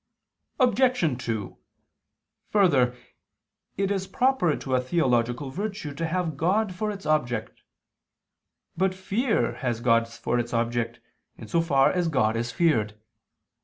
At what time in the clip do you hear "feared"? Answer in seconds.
12.51-12.99